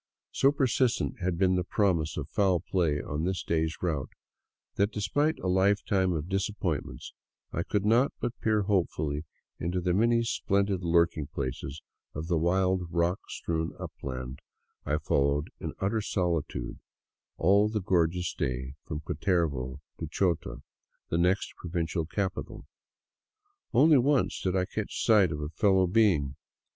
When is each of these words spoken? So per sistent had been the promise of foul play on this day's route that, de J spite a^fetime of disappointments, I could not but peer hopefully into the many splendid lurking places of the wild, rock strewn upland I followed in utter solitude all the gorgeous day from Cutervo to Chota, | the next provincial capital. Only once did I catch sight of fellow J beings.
So 0.31 0.51
per 0.51 0.65
sistent 0.65 1.19
had 1.21 1.37
been 1.37 1.53
the 1.53 1.63
promise 1.63 2.17
of 2.17 2.27
foul 2.27 2.59
play 2.59 2.99
on 2.99 3.23
this 3.23 3.43
day's 3.43 3.77
route 3.83 4.09
that, 4.73 4.89
de 4.91 4.99
J 4.99 5.01
spite 5.03 5.35
a^fetime 5.35 6.17
of 6.17 6.27
disappointments, 6.27 7.13
I 7.53 7.61
could 7.61 7.85
not 7.85 8.11
but 8.19 8.33
peer 8.41 8.63
hopefully 8.63 9.25
into 9.59 9.79
the 9.79 9.93
many 9.93 10.23
splendid 10.23 10.83
lurking 10.83 11.27
places 11.27 11.83
of 12.15 12.25
the 12.25 12.39
wild, 12.39 12.91
rock 12.91 13.19
strewn 13.29 13.73
upland 13.77 14.39
I 14.87 14.97
followed 14.97 15.51
in 15.59 15.73
utter 15.79 16.01
solitude 16.01 16.79
all 17.37 17.69
the 17.69 17.79
gorgeous 17.79 18.33
day 18.33 18.73
from 18.87 19.01
Cutervo 19.01 19.81
to 19.99 20.07
Chota, 20.07 20.63
| 20.83 21.09
the 21.11 21.19
next 21.19 21.53
provincial 21.57 22.07
capital. 22.07 22.65
Only 23.71 23.99
once 23.99 24.41
did 24.41 24.55
I 24.55 24.65
catch 24.65 25.05
sight 25.05 25.31
of 25.31 25.53
fellow 25.53 25.85
J 25.85 25.91
beings. 25.93 26.33